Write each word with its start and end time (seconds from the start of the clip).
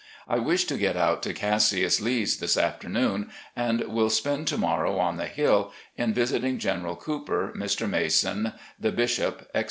I 0.27 0.39
wish 0.39 0.65
to 0.65 0.79
get 0.79 0.97
out 0.97 1.21
to 1.21 1.31
Cassius 1.31 2.01
Lee's 2.01 2.37
this 2.37 2.57
afternoon, 2.57 3.29
and 3.55 3.81
will 3.81 4.09
spend 4.09 4.47
to 4.47 4.57
morrow 4.57 4.97
on 4.97 5.17
the 5.17 5.27
Hill 5.27 5.71
in 5.95 6.11
visiting 6.11 6.57
General 6.57 6.95
Cooper, 6.95 7.53
Mr. 7.55 7.87
Mason, 7.87 8.53
the 8.79 8.91
Bishop, 8.91 9.41
etc. 9.53 9.59